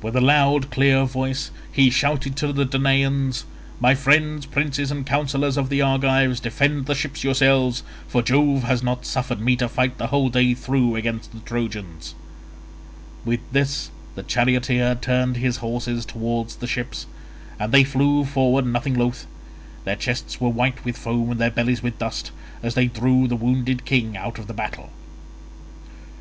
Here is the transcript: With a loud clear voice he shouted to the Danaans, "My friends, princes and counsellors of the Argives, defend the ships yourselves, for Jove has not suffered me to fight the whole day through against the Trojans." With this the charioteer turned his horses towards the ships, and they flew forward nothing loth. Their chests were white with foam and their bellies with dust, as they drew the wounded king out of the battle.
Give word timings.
With 0.00 0.14
a 0.14 0.20
loud 0.20 0.70
clear 0.70 1.02
voice 1.06 1.50
he 1.72 1.90
shouted 1.90 2.36
to 2.36 2.52
the 2.52 2.64
Danaans, 2.64 3.42
"My 3.80 3.96
friends, 3.96 4.46
princes 4.46 4.92
and 4.92 5.04
counsellors 5.04 5.56
of 5.56 5.70
the 5.70 5.82
Argives, 5.82 6.38
defend 6.38 6.86
the 6.86 6.94
ships 6.94 7.24
yourselves, 7.24 7.82
for 8.06 8.22
Jove 8.22 8.62
has 8.62 8.80
not 8.84 9.04
suffered 9.04 9.40
me 9.40 9.56
to 9.56 9.68
fight 9.68 9.98
the 9.98 10.06
whole 10.06 10.28
day 10.28 10.54
through 10.54 10.94
against 10.94 11.32
the 11.32 11.40
Trojans." 11.40 12.14
With 13.24 13.40
this 13.50 13.90
the 14.14 14.22
charioteer 14.22 14.94
turned 14.94 15.38
his 15.38 15.56
horses 15.56 16.06
towards 16.06 16.54
the 16.54 16.68
ships, 16.68 17.06
and 17.58 17.72
they 17.72 17.82
flew 17.82 18.24
forward 18.24 18.66
nothing 18.66 18.94
loth. 18.94 19.26
Their 19.84 19.96
chests 19.96 20.40
were 20.40 20.48
white 20.48 20.84
with 20.84 20.96
foam 20.96 21.28
and 21.32 21.40
their 21.40 21.50
bellies 21.50 21.82
with 21.82 21.98
dust, 21.98 22.30
as 22.62 22.74
they 22.74 22.86
drew 22.86 23.26
the 23.26 23.34
wounded 23.34 23.84
king 23.84 24.16
out 24.16 24.38
of 24.38 24.46
the 24.46 24.54
battle. 24.54 24.90